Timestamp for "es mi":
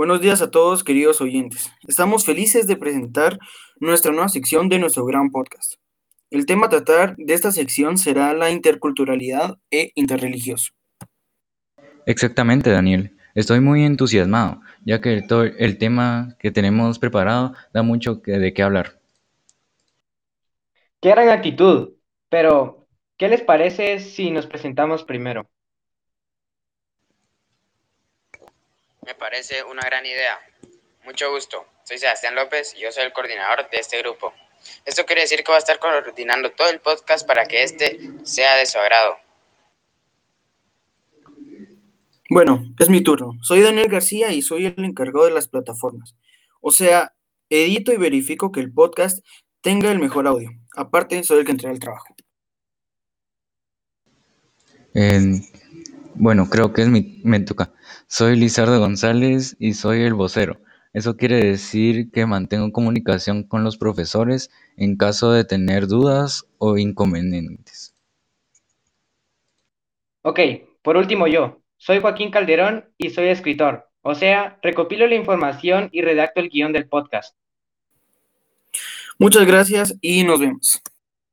42.80-43.02, 56.82-57.20